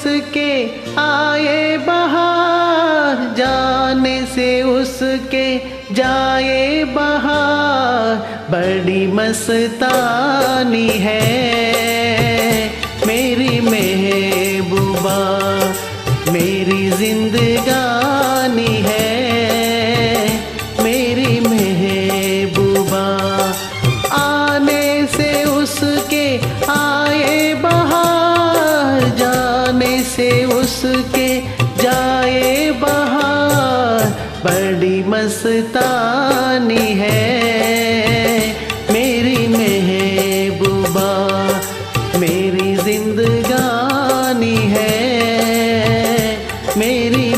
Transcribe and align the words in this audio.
उसके 0.00 0.52
आए 1.00 1.76
बहार 1.76 3.16
जाने 3.36 4.16
से 4.26 4.48
उसके 4.62 5.46
जाए 5.94 6.84
बहार। 6.84 8.16
बड़ी 8.50 9.06
मस्तानी 9.12 10.88
है 11.04 11.20
मेरी 13.06 13.60
महबूबा 13.60 15.18
मेरी 16.32 16.79
मस्तानी 35.02 36.92
है। 36.92 37.20
मेरी 38.92 39.46
महबूबा 39.48 41.10
मेरी 42.18 42.76
जिंदगानी 42.76 44.56
है। 44.56 45.00
मेरी 46.76 47.29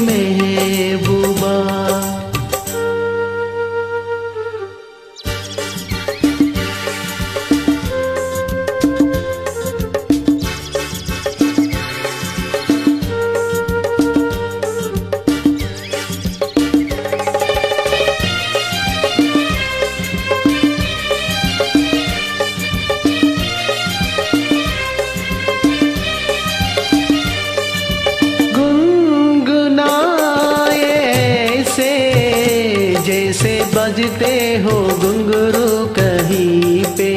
बजते 33.92 34.36
हो 34.56 34.74
घुंघरू 34.88 35.86
कहीं 35.86 36.84
पे। 36.96 37.10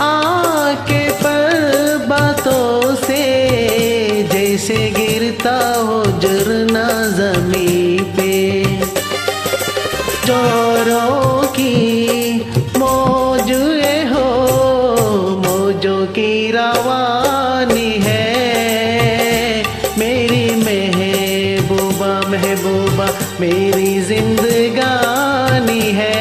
आके 0.00 1.00
पर 1.12 2.06
बातों 2.08 2.94
से 2.96 3.22
जैसे 4.32 4.76
गिरता 4.90 5.56
हो 5.78 6.04
जरना 6.20 6.84
जमी 7.18 7.98
पे। 8.16 8.64
जोरों 10.26 11.42
की 11.48 11.74
मौज 12.76 13.50
हो, 14.12 14.28
मौजों 15.46 16.06
की 16.06 16.52
रवानी 16.52 17.21
महबूबा 22.32 23.06
मेरी 23.40 24.00
जिंदगानी 24.02 25.80
है 25.92 26.18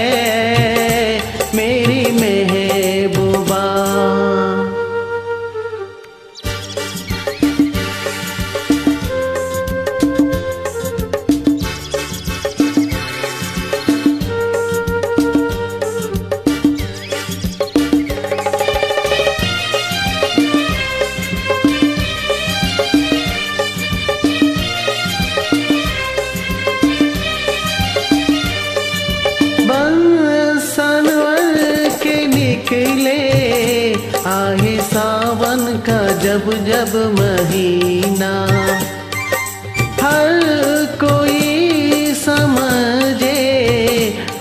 मेरी 1.56 2.04
महबूबा। 2.20 3.62
जब 36.31 36.66
जब 36.66 37.19
महीना, 37.19 38.47
हर 40.02 40.30
कोई 41.03 42.14
समझे, 42.14 43.42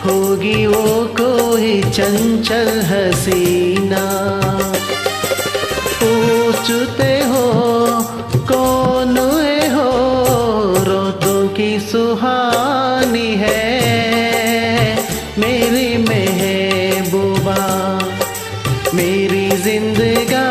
होगी 0.06 0.66
वो 0.66 1.04
कोई 1.20 1.82
चंचल 1.82 2.68
हसीना। 2.80 4.04
पूछते 6.02 7.20
हो, 7.20 7.44
कौन 8.36 9.18
हो 9.74 9.90
रोतों 10.84 11.48
की 11.48 11.80
सुहानी 11.80 13.34
है। 13.34 13.66
मेरी 15.38 15.96
महबूबा, 15.96 17.58
मेरी 18.94 19.50
ज़िंदगी 19.50 20.49